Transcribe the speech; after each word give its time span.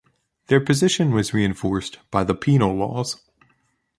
Their 0.47 0.59
position 0.59 1.11
was 1.11 1.31
reinforced 1.31 1.99
by 2.09 2.23
the 2.23 2.33
Penal 2.33 2.73
Laws. 2.73 3.21